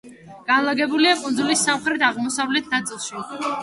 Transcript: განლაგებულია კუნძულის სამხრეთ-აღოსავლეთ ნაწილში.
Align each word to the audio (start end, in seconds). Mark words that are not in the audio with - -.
განლაგებულია 0.47 1.13
კუნძულის 1.21 1.63
სამხრეთ-აღოსავლეთ 1.69 2.77
ნაწილში. 2.77 3.29